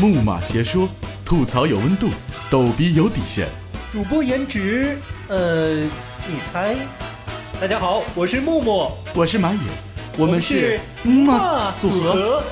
[0.00, 0.88] 木马邪说，
[1.24, 2.08] 吐槽有温度，
[2.48, 3.48] 逗逼有底线。
[3.92, 6.76] 主播颜值，呃，你猜？
[7.60, 9.58] 大家好，我是木木，我是马野，
[10.16, 12.44] 我们是木马马组合。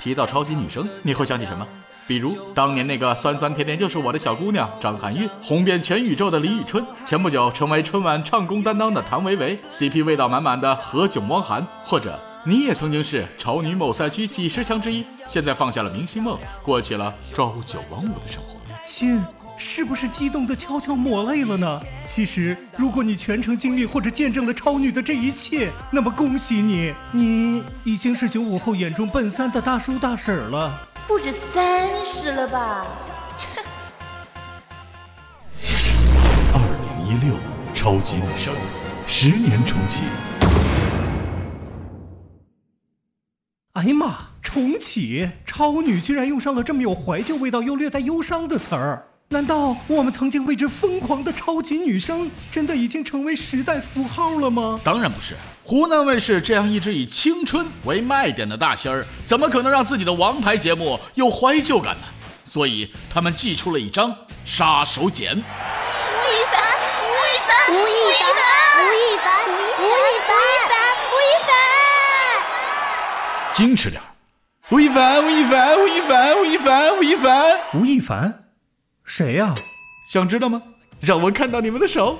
[0.00, 1.66] 提到超级女生，你会想起什么？
[2.06, 18.58] 比如当年那个酸酸甜甜就是我的小姑娘张含韵，红遍全宇宙的李宇春，前不久成为春晚唱功担当的谭维维，CP 味道满满的何炅汪涵，或者你也曾经是潮女某赛区几十强之一，现在放下了明星梦，过起了朝九晚五的生活。
[18.84, 19.22] 亲，
[19.62, 21.82] 是不是激动的悄悄抹泪了呢？
[22.06, 30.88] 其实，如果你全程经历或者见证了超女的这一切，那么恭喜你，你已经是九五后眼中奔三的大叔大婶了。
[31.06, 32.86] 不止三十了吧？
[36.54, 37.36] 二零一六
[37.74, 38.54] 超级女声
[39.06, 40.04] 十年重启，
[43.74, 44.30] 哎呀妈！
[44.42, 49.04] 重启，超女居然用上了这么有怀旧味道又略带忧伤的词儿。
[49.32, 54.80] 难道我们曾经为之疯狂的超级女声，真的已经成为时代符号了吗？
[54.82, 55.36] 当然不是。
[55.62, 62.08] 湖南卫视这样一只以青春为卖点的大仙儿，怎么可能让自己的王牌节目有怀旧感呢？
[62.44, 64.12] 所以他们祭出了一张
[64.44, 65.28] 杀手锏。
[65.30, 66.60] 吴亦凡，
[67.06, 68.02] 吴亦凡，吴亦
[68.34, 68.42] 凡，
[68.82, 69.46] 吴亦凡，
[69.78, 70.74] 吴亦凡，
[71.06, 71.54] 吴亦凡，
[73.54, 74.06] 矜持点儿。
[74.70, 78.49] 吴亦凡，吴亦凡，吴亦凡，吴亦凡，吴亦凡，吴亦凡，
[79.10, 79.52] 谁呀、
[80.06, 80.62] 想知道吗？
[81.00, 82.16] 让我看到你们的手。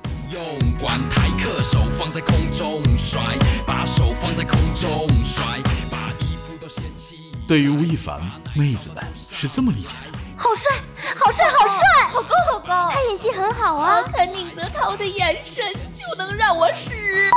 [0.00, 0.40] 不用
[0.78, 3.20] 管，台客手放在空中甩，
[3.66, 5.44] 把手放在空中甩，
[5.90, 7.32] 把衣服都掀起。
[7.48, 8.20] 对于吴亦凡，
[8.54, 10.70] 妹子们是这么理解的：好帅，
[11.16, 14.00] 好帅，好帅，好高，好高，他演技很好啊。
[14.04, 17.28] 看宁泽涛的眼神就能让我失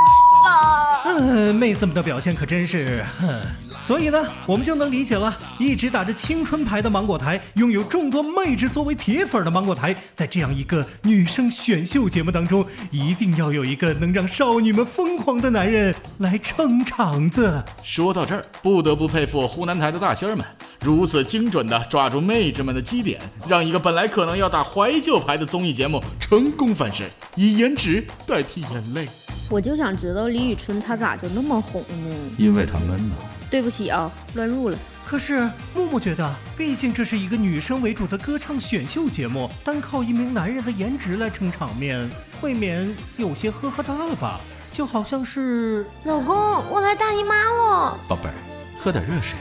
[1.04, 3.40] 嗯，妹子们的表现可真是，哼。
[3.82, 17.60] 所以呢，我们就能理解了，一直打着青春牌的芒果台，拥有众多妹纸作为铁粉的芒果台，在这样一个女生选秀节目当中，一定要有一个能让少女们疯狂的男人来撑场子。
[17.82, 20.46] 说到这儿，不得不佩服湖南台的大仙儿们，
[20.80, 29.08] 如此精准的抓住妹纸们的基点，让一个本来可能要打怀旧牌的综艺节目成功翻身，以颜值代替眼泪。
[29.52, 32.16] 我就想知道李宇春她咋就那么红呢？
[32.38, 33.14] 因为他闷呐。
[33.50, 34.78] 对不起啊，乱入了。
[35.04, 35.40] 可是
[35.74, 44.40] 木木觉得，毕竟这是一个女生为主的歌唱选秀节目，单靠一名男人的颜值来撑场面，未免有些呵呵哒了吧？
[44.72, 46.34] 就好像是老公，
[46.70, 47.98] 我来大姨妈了。
[48.08, 48.34] 宝贝儿，
[48.78, 49.36] 喝点热水。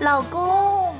[0.00, 0.92] 老公，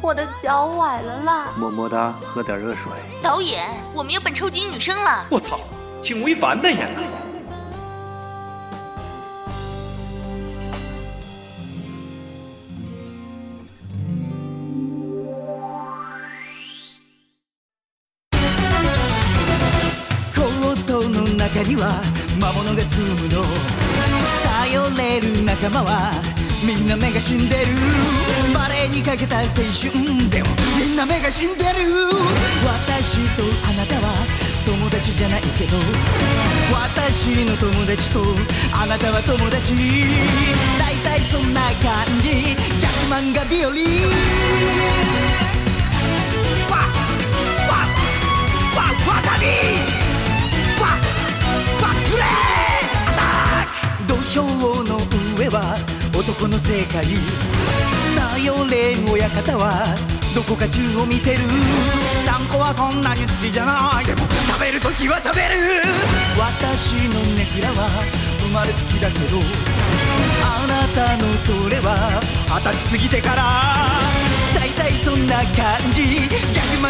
[0.00, 1.48] 我的脚崴了啦。
[1.58, 2.92] 么么哒，喝点热水。
[3.20, 5.26] 导演，我们要扮超级女生了。
[5.28, 5.58] 我操，
[6.00, 6.70] 挺吴亦凡代
[21.54, 22.02] 中には
[22.40, 23.44] 魔物が住むの。
[24.58, 26.10] 頼れる仲間は
[26.66, 27.76] みんな目が死んでる。
[28.52, 29.94] バレエにかけた青春
[30.30, 32.10] でもみんな目が死んでる。
[32.66, 34.26] 私とあなたは
[34.66, 35.76] 友達じゃないけど
[36.72, 38.24] 私の友達と
[38.74, 39.74] あなたは友達。
[40.76, 42.56] 大体そんな感じ。
[42.82, 43.70] 逆漫画日和。
[54.34, 54.98] ック土俵の
[55.38, 55.76] 上は
[56.16, 57.06] 男の世界
[58.34, 59.94] 頼れん親方は
[60.34, 61.46] どこか中を見てる。
[62.24, 64.04] ちゃんこはそんなに好きじゃない。
[64.04, 65.82] でも食べるときは食べる。
[66.34, 67.88] 私のネクラは
[68.42, 69.38] 生まれつきだけど
[70.42, 72.20] あなたのそれは
[72.50, 74.02] 二十歳過ぎてから。
[74.58, 76.26] 大体そんな感じ。
[76.50, 76.80] 逆